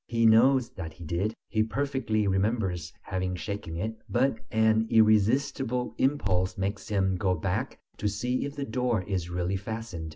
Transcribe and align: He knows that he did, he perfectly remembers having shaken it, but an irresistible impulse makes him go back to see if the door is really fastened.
He 0.07 0.25
knows 0.25 0.71
that 0.71 0.93
he 0.93 1.03
did, 1.03 1.35
he 1.47 1.61
perfectly 1.61 2.25
remembers 2.25 2.91
having 3.03 3.35
shaken 3.35 3.77
it, 3.77 3.97
but 4.09 4.39
an 4.49 4.87
irresistible 4.89 5.93
impulse 5.99 6.57
makes 6.57 6.87
him 6.87 7.15
go 7.17 7.35
back 7.35 7.77
to 7.97 8.07
see 8.07 8.43
if 8.45 8.55
the 8.55 8.65
door 8.65 9.03
is 9.03 9.29
really 9.29 9.57
fastened. 9.57 10.09